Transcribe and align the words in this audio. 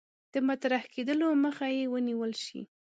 د 0.33 0.35
مطرح 0.47 0.83
کېدلو 0.93 1.27
مخه 1.43 1.67
یې 1.77 1.83
ونیول 1.93 2.33
شي. 2.45 2.61